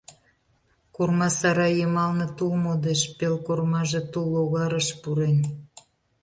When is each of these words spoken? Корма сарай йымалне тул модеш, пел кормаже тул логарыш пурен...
Корма 0.95 1.29
сарай 1.39 1.73
йымалне 1.79 2.27
тул 2.37 2.53
модеш, 2.63 3.01
пел 3.17 3.35
кормаже 3.45 4.01
тул 4.11 4.25
логарыш 4.33 4.87
пурен... 5.01 5.37